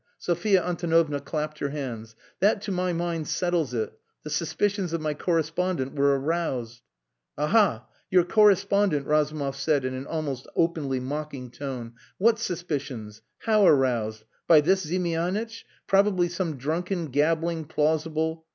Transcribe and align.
Sophia 0.17 0.63
Antonovna 0.65 1.19
clapped 1.19 1.59
her 1.59 1.69
hands. 1.69 2.15
"That, 2.39 2.59
to 2.63 2.71
my 2.71 2.91
mind, 2.91 3.27
settles 3.27 3.71
it. 3.75 3.93
The 4.23 4.31
suspicions 4.31 4.93
of 4.93 5.01
my 5.01 5.13
correspondent 5.13 5.93
were 5.93 6.19
aroused...." 6.19 6.81
"Aha! 7.37 7.85
Your 8.09 8.23
correspondent," 8.23 9.05
Razumov 9.05 9.55
said 9.55 9.85
in 9.85 9.93
an 9.93 10.07
almost 10.07 10.47
openly 10.55 10.99
mocking 10.99 11.51
tone. 11.51 11.93
"What 12.17 12.39
suspicions? 12.39 13.21
How 13.41 13.63
aroused? 13.67 14.23
By 14.47 14.61
this 14.61 14.83
Ziemianitch? 14.87 15.65
Probably 15.85 16.29
some 16.29 16.57
drunken, 16.57 17.11
gabbling, 17.11 17.65
plausible..." 17.65 18.45